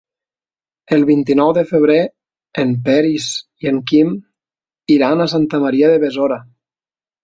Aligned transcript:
El 0.95 1.03
vint-i-nou 1.09 1.51
de 1.57 1.63
febrer 1.73 1.99
en 2.65 2.73
Peris 2.89 3.29
i 3.67 3.73
en 3.75 3.81
Quim 3.95 4.19
iran 4.99 5.27
a 5.27 5.33
Santa 5.39 5.65
Maria 5.69 5.97
de 5.97 6.05
Besora. 6.11 6.45